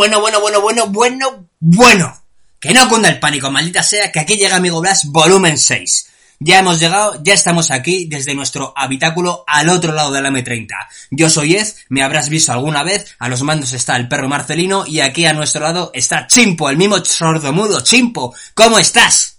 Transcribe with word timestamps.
bueno, 0.00 0.18
bueno, 0.18 0.40
bueno, 0.40 0.62
bueno, 0.62 0.86
bueno, 0.86 1.46
bueno. 1.60 2.22
Que 2.58 2.72
no 2.72 2.88
cunda 2.88 3.10
el 3.10 3.20
pánico, 3.20 3.50
maldita 3.50 3.82
sea, 3.82 4.10
que 4.10 4.20
aquí 4.20 4.38
llega 4.38 4.56
Amigo 4.56 4.80
Blas 4.80 5.04
volumen 5.04 5.58
6. 5.58 6.08
Ya 6.38 6.60
hemos 6.60 6.80
llegado, 6.80 7.22
ya 7.22 7.34
estamos 7.34 7.70
aquí 7.70 8.06
desde 8.06 8.34
nuestro 8.34 8.72
habitáculo 8.74 9.44
al 9.46 9.68
otro 9.68 9.92
lado 9.92 10.10
de 10.10 10.22
la 10.22 10.30
M30. 10.30 10.68
Yo 11.10 11.28
soy 11.28 11.56
Ed, 11.56 11.68
me 11.90 12.02
habrás 12.02 12.30
visto 12.30 12.50
alguna 12.50 12.82
vez, 12.82 13.14
a 13.18 13.28
los 13.28 13.42
mandos 13.42 13.74
está 13.74 13.94
el 13.96 14.08
perro 14.08 14.26
Marcelino 14.26 14.86
y 14.86 15.00
aquí 15.00 15.26
a 15.26 15.34
nuestro 15.34 15.64
lado 15.64 15.90
está 15.92 16.26
Chimpo, 16.26 16.70
el 16.70 16.78
mismo 16.78 17.04
sordomudo. 17.04 17.82
Chimpo, 17.82 18.34
¿cómo 18.54 18.78
estás? 18.78 19.36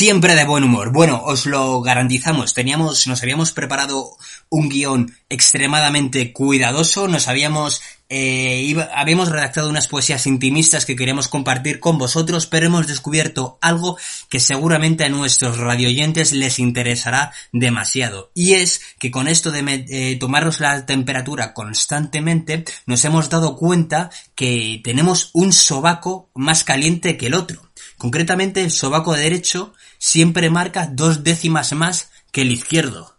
Siempre 0.00 0.34
de 0.34 0.46
buen 0.46 0.64
humor. 0.64 0.92
Bueno, 0.92 1.20
os 1.26 1.44
lo 1.44 1.82
garantizamos. 1.82 2.54
Teníamos, 2.54 3.06
nos 3.06 3.22
habíamos 3.22 3.52
preparado 3.52 4.16
un 4.48 4.70
guion 4.70 5.14
extremadamente 5.28 6.32
cuidadoso. 6.32 7.06
Nos 7.06 7.28
habíamos, 7.28 7.82
eh, 8.08 8.74
habíamos 8.94 9.28
redactado 9.28 9.68
unas 9.68 9.88
poesías 9.88 10.26
intimistas 10.26 10.86
que 10.86 10.96
queríamos 10.96 11.28
compartir 11.28 11.80
con 11.80 11.98
vosotros, 11.98 12.46
pero 12.46 12.64
hemos 12.64 12.86
descubierto 12.86 13.58
algo 13.60 13.98
que 14.30 14.40
seguramente 14.40 15.04
a 15.04 15.10
nuestros 15.10 15.58
radioyentes 15.58 16.32
les 16.32 16.58
interesará 16.58 17.34
demasiado. 17.52 18.30
Y 18.34 18.54
es 18.54 18.80
que 18.98 19.10
con 19.10 19.28
esto 19.28 19.50
de 19.50 19.84
eh, 19.90 20.16
tomarnos 20.18 20.60
la 20.60 20.86
temperatura 20.86 21.52
constantemente, 21.52 22.64
nos 22.86 23.04
hemos 23.04 23.28
dado 23.28 23.54
cuenta 23.54 24.08
que 24.34 24.80
tenemos 24.82 25.28
un 25.34 25.52
sobaco 25.52 26.30
más 26.34 26.64
caliente 26.64 27.18
que 27.18 27.26
el 27.26 27.34
otro. 27.34 27.70
Concretamente, 27.98 28.62
el 28.62 28.70
sobaco 28.70 29.12
derecho 29.12 29.74
siempre 30.00 30.50
marca 30.50 30.88
dos 30.90 31.22
décimas 31.22 31.72
más 31.74 32.10
que 32.32 32.40
el 32.40 32.50
izquierdo. 32.50 33.14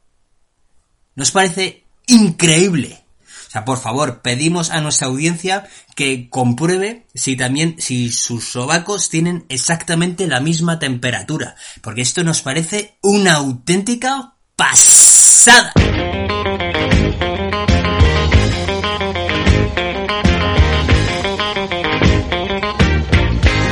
¿Nos 1.16 1.32
parece 1.32 1.86
increíble? 2.08 3.06
O 3.48 3.52
sea, 3.52 3.66
por 3.66 3.80
favor, 3.80 4.22
pedimos 4.22 4.72
a 4.72 4.82
nuestra 4.82 5.08
audiencia 5.08 5.68
que 5.96 6.30
compruebe 6.30 7.06
si 7.14 7.36
también, 7.36 7.76
si 7.80 8.10
sus 8.12 8.46
sobacos 8.46 9.10
tienen 9.10 9.46
exactamente 9.50 10.26
la 10.28 10.40
misma 10.40 10.80
temperatura. 10.80 11.56
Porque 11.82 12.02
esto 12.02 12.24
nos 12.24 12.42
parece 12.42 12.98
una 13.02 13.34
auténtica 13.34 14.36
pasada. 14.56 15.74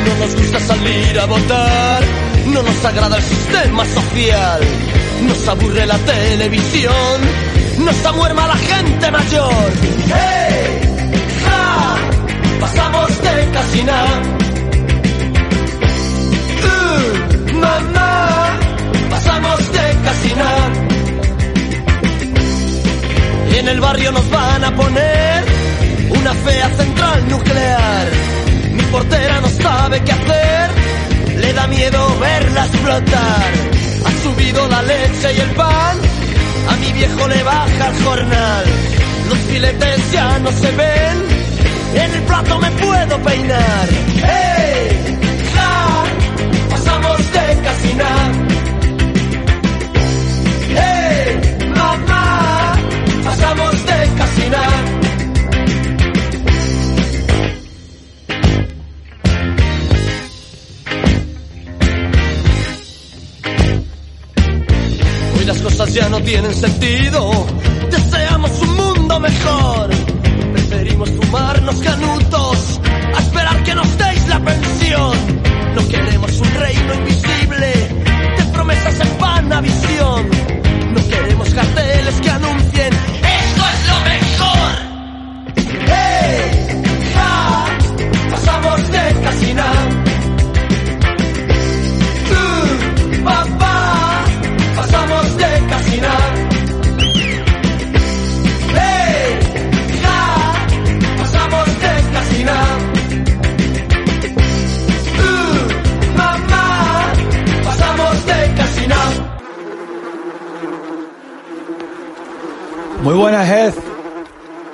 No 0.06 0.16
nos 0.20 0.36
gusta 0.36 0.60
salir 0.60 1.20
a 1.20 1.26
votar 1.26 1.99
no 2.54 2.64
nos 2.64 2.86
agrada 2.86 3.18
el 3.18 3.24
sistema 3.24 3.86
social, 3.86 4.62
nos 5.28 5.48
aburre 5.48 5.86
la 5.86 5.98
televisión, 5.98 7.22
nos 7.80 8.06
amuerma 8.06 8.48
la 8.48 8.58
gente 8.58 9.12
mayor. 9.12 9.72
¡Hey! 10.08 10.80
¡Ja! 11.46 11.96
Pasamos 12.60 13.22
de 13.22 13.52
casi 13.52 13.84
nada. 13.84 14.22
Uh, 16.64 17.54
¡Mamá! 17.54 18.60
Pasamos 19.10 19.72
de 19.72 19.98
casi 20.04 20.30
en 23.60 23.68
el 23.68 23.82
barrio 23.82 24.12
nos 24.14 24.30
van 24.30 24.64
a 24.64 24.74
poner 24.74 25.44
una 26.12 26.34
fea 26.34 26.70
central 26.78 27.30
nuclear. 27.30 28.08
Mi 28.90 28.94
portera 28.94 29.40
no 29.40 29.48
sabe 29.50 30.02
qué 30.02 30.12
hacer 30.12 30.72
le 31.40 31.54
da 31.54 31.68
miedo 31.68 32.20
verla 32.20 32.66
explotar. 32.66 33.52
Ha 34.04 34.24
subido 34.24 34.68
la 34.68 34.82
leche 34.82 35.32
y 35.32 35.40
el 35.42 35.50
pan, 35.52 35.98
a 36.70 36.76
mi 36.78 36.92
viejo 36.94 37.28
le 37.28 37.44
baja 37.44 37.88
el 37.88 38.04
jornal. 38.04 38.66
Los 39.30 39.38
filetes 39.38 40.12
ya 40.12 40.40
no 40.40 40.52
se 40.52 40.72
ven, 40.72 42.04
en 42.04 42.16
el 42.16 42.22
plato 42.24 42.58
me 42.58 42.72
puedo 42.72 43.20
peinar. 43.20 43.90
¡Hey! 44.24 44.49
Sentido. 66.60 67.69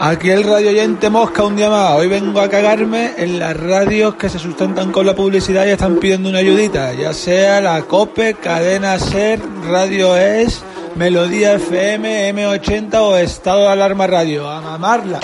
Aquí 0.07 0.30
el 0.30 0.44
radio 0.44 0.69
oyente 0.69 1.10
Mosca 1.10 1.42
un 1.42 1.56
día 1.56 1.68
más. 1.68 1.94
Hoy 1.94 2.07
vengo 2.07 2.40
a 2.40 2.48
cagarme 2.48 3.13
en 3.18 3.40
las 3.40 3.57
radios 3.57 4.13
que 4.13 4.30
se 4.30 4.38
sustentan 4.38 4.92
con 4.92 5.04
la 5.04 5.16
publicidad 5.16 5.66
y 5.66 5.69
están 5.69 5.96
pidiendo 5.96 6.30
una 6.30 6.38
ayudita. 6.38 6.94
Ya 6.94 7.12
sea 7.12 7.60
la 7.60 7.81
COPE, 7.81 8.36
Cadena 8.36 9.00
Ser, 9.00 9.40
Radio 9.68 10.16
Es, 10.16 10.62
Melodía 10.94 11.54
FM, 11.54 12.31
M80 12.36 12.94
o 13.02 13.18
Estado 13.18 13.62
de 13.62 13.69
Alarma 13.69 14.06
Radio. 14.06 14.48
A 14.48 14.62
mamarla. 14.62 15.22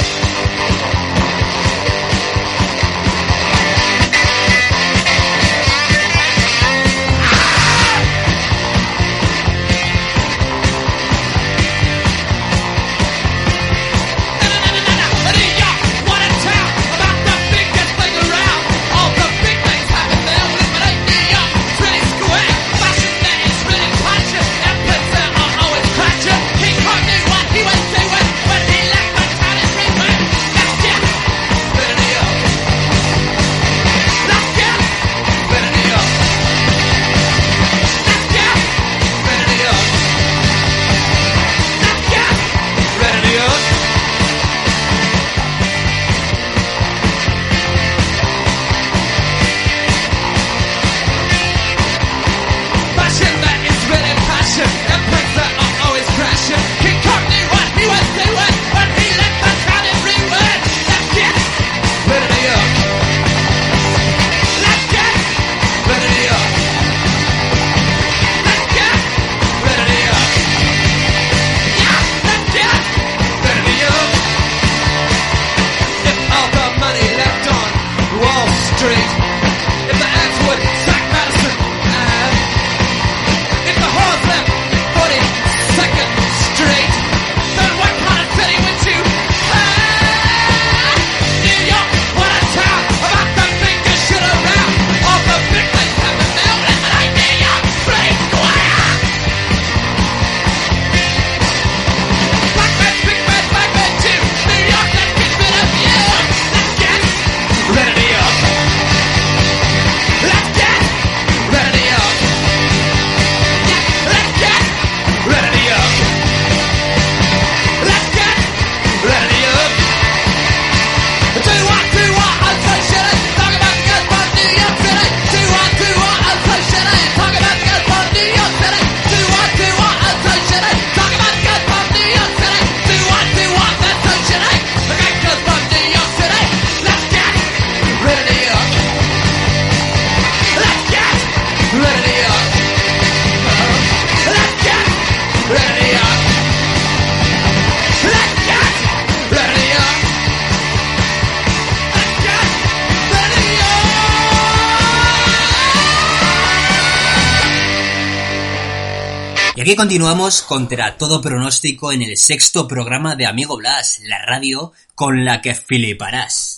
Y 159.61 159.63
aquí 159.63 159.75
continuamos 159.75 160.41
contra 160.41 160.97
todo 160.97 161.21
pronóstico 161.21 161.91
en 161.91 162.01
el 162.01 162.17
sexto 162.17 162.67
programa 162.67 163.15
de 163.15 163.27
Amigo 163.27 163.57
Blas, 163.57 164.01
la 164.05 164.17
radio 164.25 164.71
con 164.95 165.23
la 165.23 165.39
que 165.39 165.53
fliparás. 165.53 166.57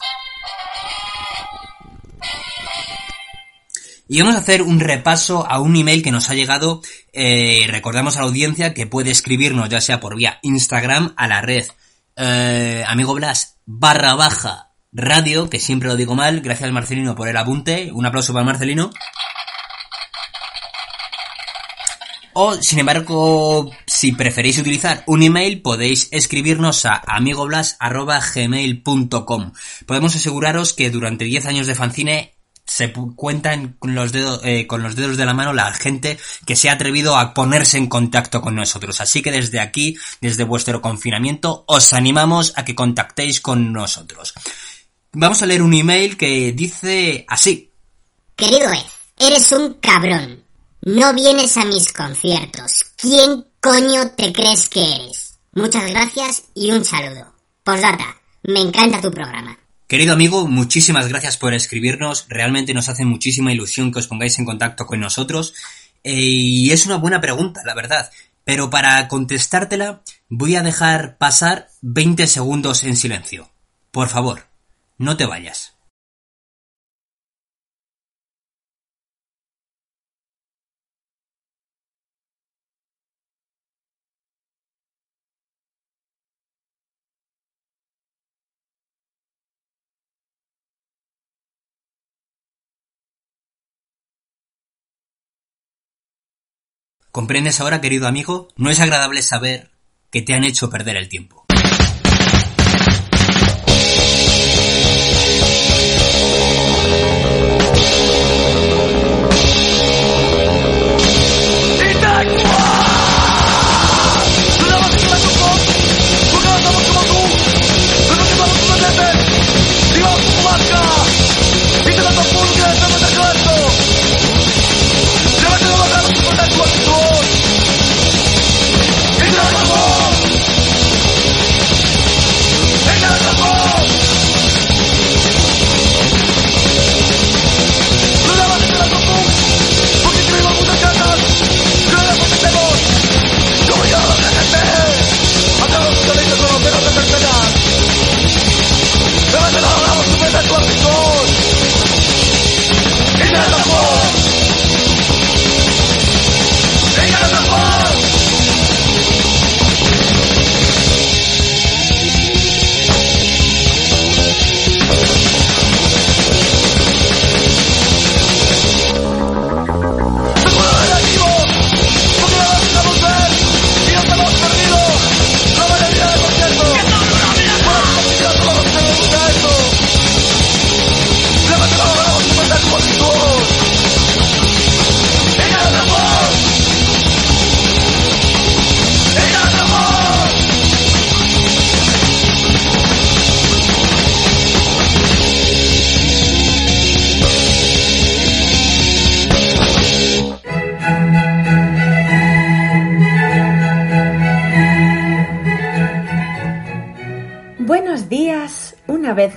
Y 4.07 4.21
vamos 4.21 4.35
a 4.35 4.39
hacer 4.39 4.61
un 4.61 4.79
repaso 4.79 5.45
a 5.45 5.59
un 5.59 5.75
email 5.75 6.01
que 6.01 6.13
nos 6.13 6.29
ha 6.29 6.33
llegado. 6.33 6.81
Eh, 7.11 7.65
recordamos 7.67 8.15
a 8.15 8.21
la 8.21 8.27
audiencia 8.27 8.73
que 8.73 8.87
puede 8.87 9.11
escribirnos 9.11 9.67
ya 9.67 9.81
sea 9.81 9.99
por 9.99 10.15
vía 10.15 10.39
Instagram 10.41 11.13
a 11.17 11.27
la 11.27 11.41
red 11.41 11.65
eh, 12.15 12.85
Amigo 12.87 13.15
Blas 13.15 13.57
barra 13.65 14.15
baja 14.15 14.69
radio, 14.93 15.49
que 15.49 15.59
siempre 15.59 15.89
lo 15.89 15.97
digo 15.97 16.15
mal. 16.15 16.39
Gracias 16.39 16.67
al 16.67 16.73
Marcelino 16.73 17.15
por 17.15 17.27
el 17.27 17.35
apunte. 17.35 17.91
Un 17.91 18.05
aplauso 18.05 18.31
para 18.31 18.43
el 18.43 18.47
Marcelino. 18.47 18.91
O, 22.33 22.55
sin 22.55 22.79
embargo, 22.79 23.71
si 23.85 24.11
preferéis 24.11 24.59
utilizar 24.59 25.05
un 25.07 25.23
email, 25.23 25.61
podéis 25.61 26.09
escribirnos 26.11 26.85
a 26.85 27.01
amigoblas.gmail.com. 27.05 29.53
Podemos 29.85 30.15
aseguraros 30.15 30.73
que 30.73 30.89
durante 30.89 31.25
10 31.25 31.45
años 31.45 31.67
de 31.67 31.75
fanzine 31.75 32.33
se 32.65 32.91
cuentan 32.91 33.75
con 33.77 33.93
los 33.93 34.11
dedos, 34.11 34.41
eh, 34.43 34.67
con 34.67 34.81
los 34.81 34.95
dedos 34.95 35.17
de 35.17 35.25
la 35.25 35.33
mano 35.33 35.53
la 35.53 35.73
gente 35.73 36.17
que 36.45 36.55
se 36.55 36.69
ha 36.69 36.73
atrevido 36.73 37.17
a 37.17 37.33
ponerse 37.33 37.77
en 37.77 37.87
contacto 37.87 38.41
con 38.41 38.55
nosotros. 38.55 39.01
Así 39.01 39.21
que 39.21 39.31
desde 39.31 39.59
aquí, 39.59 39.97
desde 40.21 40.43
vuestro 40.43 40.81
confinamiento, 40.81 41.65
os 41.67 41.93
animamos 41.93 42.53
a 42.55 42.65
que 42.65 42.75
contactéis 42.75 43.41
con 43.41 43.73
nosotros. 43.73 44.33
Vamos 45.11 45.43
a 45.43 45.45
leer 45.45 45.61
un 45.61 45.73
email 45.73 46.17
que 46.17 46.51
dice 46.53 47.25
así. 47.27 47.71
Querido 48.35 48.71
Ed, 48.71 48.85
eres 49.19 49.51
un 49.51 49.75
cabrón. 49.75 50.43
No 50.85 51.13
vienes 51.13 51.55
a 51.55 51.63
mis 51.63 51.93
conciertos. 51.93 52.83
¿Quién 52.97 53.45
coño 53.61 54.11
te 54.17 54.33
crees 54.33 54.67
que 54.67 54.83
eres? 54.83 55.39
Muchas 55.53 55.89
gracias 55.89 56.43
y 56.53 56.71
un 56.71 56.83
saludo. 56.83 57.33
Postdata, 57.63 58.17
me 58.43 58.59
encanta 58.59 58.99
tu 58.99 59.09
programa. 59.09 59.57
Querido 59.87 60.11
amigo, 60.11 60.45
muchísimas 60.45 61.07
gracias 61.07 61.37
por 61.37 61.53
escribirnos. 61.53 62.25
Realmente 62.27 62.73
nos 62.73 62.89
hace 62.89 63.05
muchísima 63.05 63.53
ilusión 63.53 63.93
que 63.93 63.99
os 63.99 64.07
pongáis 64.07 64.37
en 64.39 64.45
contacto 64.45 64.85
con 64.85 64.99
nosotros. 64.99 65.53
Eh, 66.03 66.19
y 66.19 66.71
es 66.71 66.85
una 66.85 66.97
buena 66.97 67.21
pregunta, 67.21 67.61
la 67.65 67.75
verdad. 67.75 68.11
Pero 68.43 68.69
para 68.69 69.07
contestártela, 69.07 70.01
voy 70.27 70.57
a 70.57 70.63
dejar 70.63 71.17
pasar 71.17 71.69
20 71.79 72.27
segundos 72.27 72.83
en 72.83 72.97
silencio. 72.97 73.49
Por 73.91 74.09
favor, 74.09 74.47
no 74.97 75.15
te 75.15 75.25
vayas. 75.25 75.72
¿Comprendes 97.13 97.61
ahora, 97.61 97.79
querido 97.79 98.07
amigo? 98.07 98.47
No 98.55 98.71
es 98.71 98.79
agradable 98.79 99.21
saber 99.21 99.69
que 100.09 100.23
te 100.23 100.33
han 100.33 100.43
hecho 100.43 100.71
perder 100.71 100.97
el 100.97 101.09
tiempo. 101.09 101.42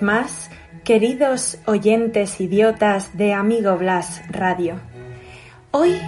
Más, 0.03 0.50
queridos 0.85 1.59
oyentes 1.67 2.41
idiotas 2.41 3.17
de 3.17 3.33
Amigo 3.33 3.76
Blas 3.76 4.23
Radio. 4.29 4.81
Hoy 5.71 6.00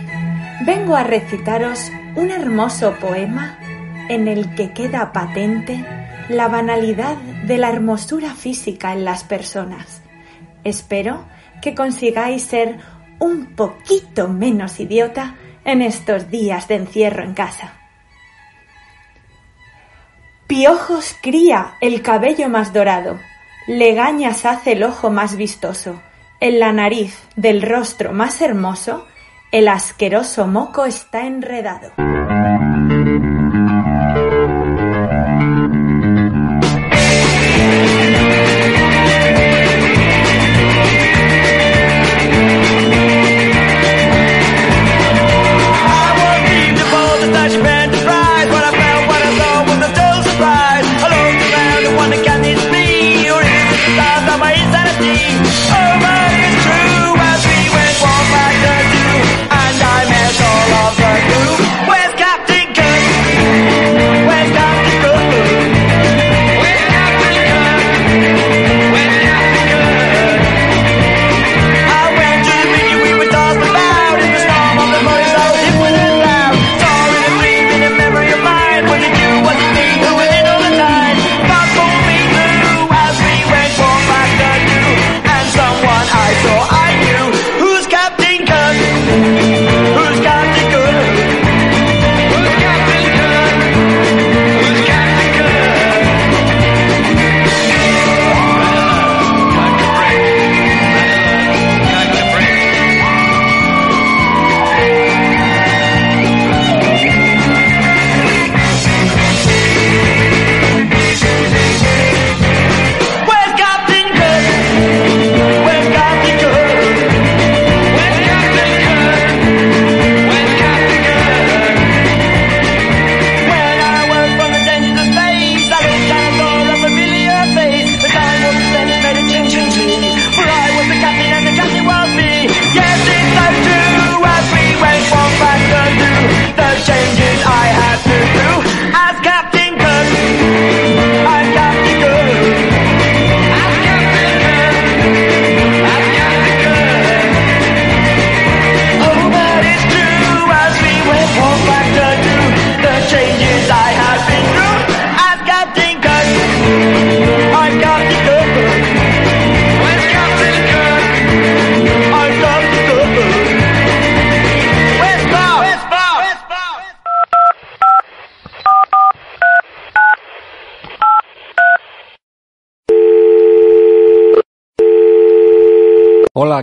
vengo 0.65 0.97
a 0.97 1.05
recitaros 1.05 1.91
un 2.17 2.31
hermoso 2.31 2.95
poema 3.01 3.59
en 4.09 4.29
el 4.29 4.55
que 4.55 4.73
queda 4.73 5.13
patente 5.13 5.85
la 6.29 6.49
banalidad 6.49 7.17
de 7.47 7.59
la 7.59 7.71
hermosura 7.71 8.35
física 8.35 8.93
en 8.93 9.05
las 9.05 9.25
personas. 9.25 10.03
Espero 10.65 11.25
que 11.63 11.75
consigáis 11.75 12.43
ser 12.43 12.79
un 13.19 13.55
poquito 13.55 14.29
menos 14.29 14.81
idiota 14.81 15.37
en 15.65 15.83
estos 15.83 16.31
días 16.31 16.69
de 16.69 16.77
encierro 16.77 17.23
en 17.23 17.35
casa. 17.35 17.75
Piojos 20.47 21.15
cría 21.21 21.75
el 21.81 22.01
cabello 22.01 22.49
más 22.49 22.73
dorado, 22.73 23.19
Legañas 23.69 24.47
hace 24.47 24.73
el 24.73 24.83
ojo 24.83 25.11
más 25.11 25.37
vistoso, 25.37 26.01
en 26.41 26.59
la 26.59 26.73
nariz 26.73 27.19
del 27.37 27.61
rostro 27.61 28.15
más 28.15 28.41
hermoso, 28.41 29.07
el 29.53 29.69
asqueroso 29.69 30.47
moco 30.47 30.87
está 30.87 31.27
enredado. 31.27 31.93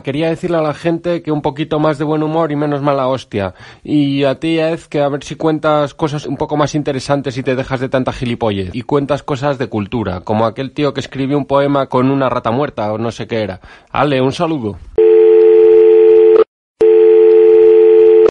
Quería 0.01 0.29
decirle 0.29 0.57
a 0.57 0.61
la 0.61 0.73
gente 0.73 1.21
que 1.21 1.31
un 1.31 1.41
poquito 1.41 1.79
más 1.79 1.97
de 1.97 2.03
buen 2.03 2.23
humor 2.23 2.51
y 2.51 2.55
menos 2.55 2.81
mala 2.81 3.07
hostia. 3.07 3.53
Y 3.83 4.23
a 4.23 4.39
ti, 4.39 4.59
Ed, 4.59 4.79
que 4.81 5.01
a 5.01 5.09
ver 5.09 5.23
si 5.23 5.35
cuentas 5.35 5.93
cosas 5.93 6.25
un 6.25 6.37
poco 6.37 6.57
más 6.57 6.75
interesantes 6.75 7.37
y 7.37 7.43
te 7.43 7.55
dejas 7.55 7.79
de 7.79 7.89
tanta 7.89 8.11
gilipollez. 8.11 8.73
Y 8.73 8.81
cuentas 8.83 9.23
cosas 9.23 9.57
de 9.57 9.67
cultura, 9.67 10.21
como 10.21 10.45
aquel 10.45 10.71
tío 10.71 10.93
que 10.93 10.99
escribió 10.99 11.37
un 11.37 11.45
poema 11.45 11.87
con 11.87 12.09
una 12.09 12.29
rata 12.29 12.51
muerta 12.51 12.93
o 12.93 12.97
no 12.97 13.11
sé 13.11 13.27
qué 13.27 13.41
era. 13.41 13.59
Ale, 13.91 14.21
un 14.21 14.31
saludo. 14.31 14.77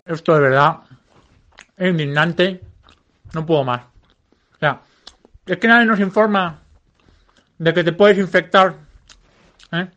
Esto 0.07 0.35
de 0.35 0.41
verdad 0.41 0.81
es 1.77 1.91
indignante. 1.91 2.61
No 3.33 3.45
puedo 3.47 3.65
más. 3.65 3.83
O 4.55 4.59
sea, 4.61 4.81
es 5.47 5.57
que 5.59 5.69
nadie 5.69 5.87
nos 5.87 5.99
informa 6.01 6.61
de 7.59 7.75
que 7.75 7.85
te 7.85 7.93
puedes 7.93 8.19
infectar. 8.19 8.75
¿eh? 9.73 9.89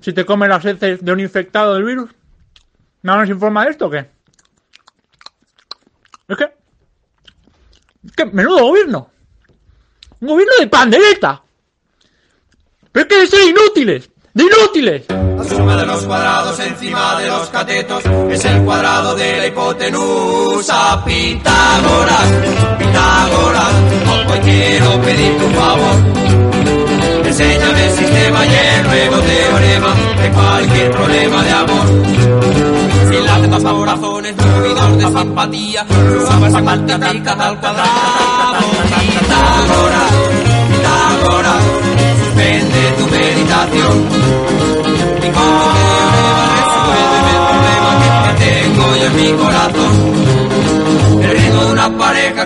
Si 0.00 0.12
te 0.12 0.24
comes 0.24 0.48
las 0.48 0.64
heces 0.64 1.04
de 1.04 1.12
un 1.12 1.20
infectado 1.20 1.74
del 1.74 1.84
virus. 1.84 2.10
¿Nadie 3.02 3.20
nos 3.20 3.30
informa 3.30 3.64
de 3.64 3.70
esto 3.70 3.86
o 3.86 3.90
qué? 3.90 4.10
Es 6.28 6.36
que. 6.36 6.44
Es 8.04 8.12
que 8.12 8.26
menudo 8.26 8.66
gobierno. 8.66 9.10
Un 10.20 10.28
gobierno 10.28 10.52
de 10.60 10.66
pandereta. 10.66 11.42
Pero 12.92 13.06
es 13.06 13.08
que 13.08 13.20
de 13.20 13.26
ser 13.26 13.48
inútiles. 13.48 14.10
¡De 14.32 14.44
inútiles! 14.44 15.06
La 15.08 15.44
suma 15.44 15.76
de 15.76 15.86
los 15.86 16.04
cuadrados 16.04 16.60
encima 16.60 17.20
de 17.20 17.26
los 17.26 17.48
catetos 17.48 18.04
es 18.30 18.44
el 18.44 18.64
cuadrado 18.64 19.16
de 19.16 19.38
la 19.38 19.46
hipotenusa. 19.48 21.04
Pitágoras, 21.04 22.32
Pitágoras, 22.78 23.19
cualquier 30.60 30.90
problema 30.90 31.42
de 31.42 31.50
amor. 31.50 31.86
Si 33.08 33.16
las 33.24 33.42
demás 33.42 33.62
razones, 33.62 34.34
movidor 34.36 34.96
de 34.98 35.06
simpatía, 35.06 35.86
sumas 35.88 36.52
y 36.52 36.62
multiplicas 36.62 37.40
al 37.40 37.60
cuadrado. 37.60 37.88
Pitágoras, 39.00 40.10
Pitágoras, 40.70 41.62
suspende 42.24 42.82
tu 42.98 43.06
meditación. 43.06 43.94
Mi 45.20 45.28
teorema 45.30 46.44
resuelve 46.56 47.30
el 47.30 47.42
problema 47.48 47.90
que 48.26 48.32
tengo 48.44 48.84
yo 48.96 49.06
en 49.06 49.16
mi 49.16 49.32
corazón. 49.42 50.09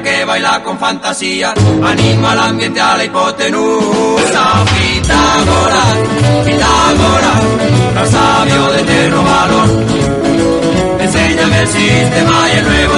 Que 0.04 0.24
baila 0.26 0.62
con 0.62 0.78
fantasía 0.78 1.54
anima 1.82 2.32
al 2.32 2.38
ambiente 2.38 2.80
a 2.80 2.96
la 2.96 3.04
hipotenusa. 3.04 4.64
Pitágoras, 4.74 5.96
Pitágoras, 6.44 7.42
gran 7.92 8.10
sabio 8.10 8.72
de 8.72 8.80
eterno 8.82 9.24
valor. 9.24 9.68
Enséñame 11.00 11.60
el 11.60 11.68
sistema 11.68 12.36
y 12.52 12.58
el 12.58 12.64
nuevo 12.64 12.93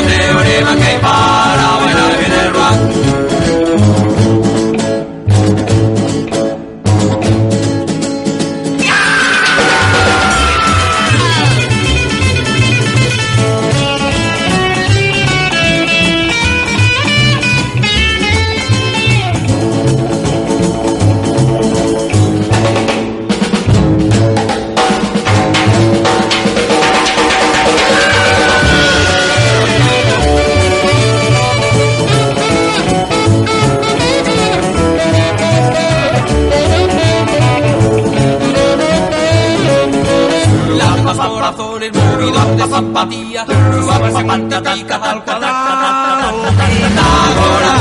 movidas 42.83 43.47
de 43.47 43.54
simpatía 43.54 43.83
Suaves 43.83 44.14
y 44.21 44.25
multiplicas 44.25 45.02
al 45.02 45.25
cuadrado 45.25 46.42
Pitágoras, 46.66 47.80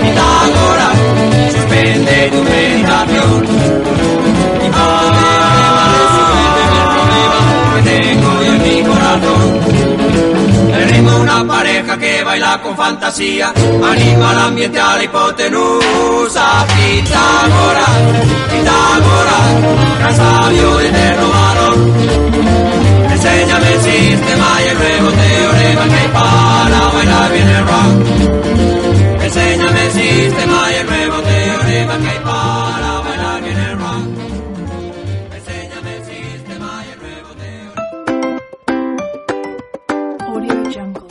Pitágoras 0.00 0.96
Suspende 1.52 2.30
tu 2.30 2.42
meditación 2.42 3.40
Mi 4.60 4.68
teorema 4.70 5.84
resuelve 5.98 6.60
el 6.72 6.88
problema 6.94 7.40
que 7.74 7.80
tengo 7.90 8.42
yo 8.42 8.52
en 8.54 8.62
mi 8.62 8.82
corazón. 8.84 9.60
De 10.70 11.16
una 11.16 11.44
pareja 11.46 11.98
que 11.98 12.24
baila 12.24 12.60
con 12.62 12.76
fantasía 12.76 13.52
Anima 13.82 14.30
al 14.30 14.38
ambiente 14.38 14.80
a 14.80 14.96
la 14.96 15.04
hipotenusa. 15.04 16.66
Pitágoras, 16.66 17.90
Pitágoras 18.50 19.98
Gran 19.98 20.16
sabio 20.16 20.76
de 20.78 20.88
eterno 20.88 21.28
valor 21.28 22.19
Enséñame 23.22 23.74
el 23.74 23.80
sistema 23.80 24.48
y 24.64 24.68
el 24.68 24.78
nuevo 24.78 25.10
teorema 25.10 25.84
que 25.88 25.94
hay 25.94 26.08
para 26.08 26.88
bailar 26.88 27.32
bien 27.32 27.48
el 27.48 27.66
rock. 27.66 29.22
Enséñame 29.22 29.84
el 29.84 29.92
sistema 29.92 30.70
y 30.70 30.74
el 30.76 30.86
nuevo 30.86 31.20
teorema 31.20 31.98
que 31.98 32.08
hay 32.08 32.18
para 32.20 33.00
bailar 33.00 33.42
bien 33.42 33.58
el 33.58 33.78
rock. 33.78 34.04
Enséñame 35.36 35.96
el 35.96 36.04
sistema 36.06 36.82
y 36.86 36.88
el. 36.92 37.00
Audio 40.26 40.54
Jungle. 40.72 41.04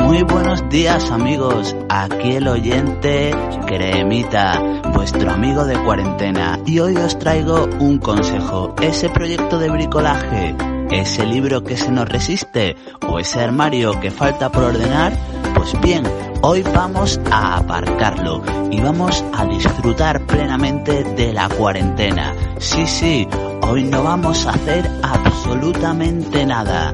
Muy 0.00 0.22
buenos 0.24 0.68
días 0.68 1.10
amigos, 1.10 1.74
aquí 1.88 2.36
el 2.36 2.46
oyente 2.46 3.34
Cremita, 3.66 4.60
vuestro 5.02 5.32
amigo 5.32 5.64
de 5.64 5.76
cuarentena, 5.82 6.60
y 6.64 6.78
hoy 6.78 6.94
os 6.94 7.18
traigo 7.18 7.68
un 7.80 7.98
consejo, 7.98 8.72
ese 8.80 9.08
proyecto 9.08 9.58
de 9.58 9.68
bricolaje, 9.68 10.54
ese 10.92 11.26
libro 11.26 11.64
que 11.64 11.76
se 11.76 11.90
nos 11.90 12.08
resiste, 12.08 12.76
o 13.08 13.18
ese 13.18 13.40
armario 13.40 13.98
que 13.98 14.12
falta 14.12 14.52
por 14.52 14.62
ordenar, 14.62 15.12
pues 15.56 15.74
bien, 15.80 16.04
hoy 16.42 16.62
vamos 16.62 17.20
a 17.32 17.56
aparcarlo 17.56 18.44
y 18.70 18.80
vamos 18.80 19.24
a 19.34 19.44
disfrutar 19.46 20.24
plenamente 20.24 21.02
de 21.02 21.32
la 21.32 21.48
cuarentena. 21.48 22.32
Sí, 22.58 22.86
sí, 22.86 23.26
hoy 23.62 23.82
no 23.82 24.04
vamos 24.04 24.46
a 24.46 24.50
hacer 24.50 24.88
absolutamente 25.02 26.46
nada. 26.46 26.92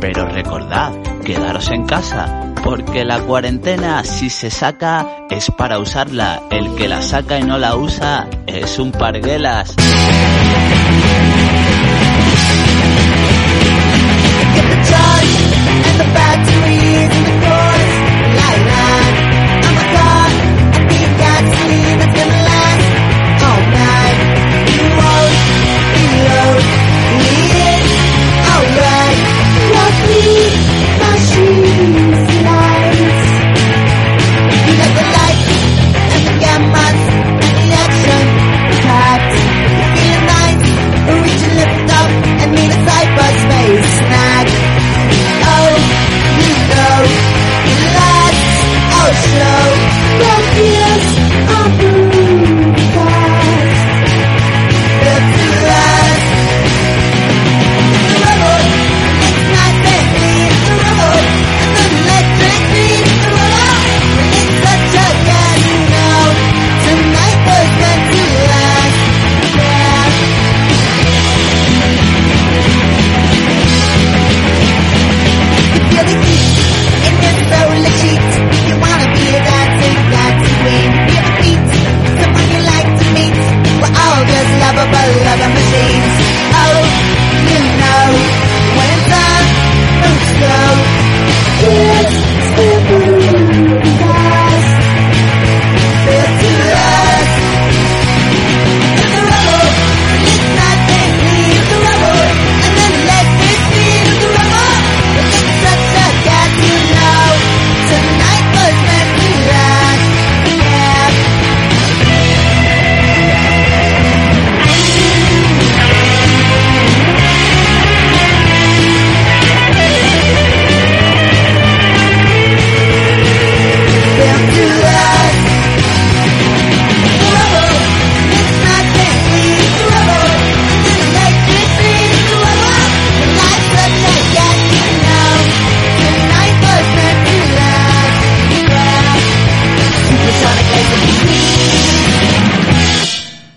Pero 0.00 0.24
recordad, 0.24 0.92
quedaros 1.30 1.70
en 1.70 1.86
casa, 1.86 2.54
porque 2.64 3.04
la 3.04 3.20
cuarentena 3.20 4.02
si 4.02 4.30
se 4.30 4.50
saca 4.50 5.26
es 5.30 5.48
para 5.56 5.78
usarla. 5.78 6.42
El 6.50 6.74
que 6.74 6.88
la 6.88 7.02
saca 7.02 7.38
y 7.38 7.44
no 7.44 7.56
la 7.56 7.76
usa 7.76 8.28
es 8.46 8.80
un 8.80 8.90
parguelas. 8.90 9.76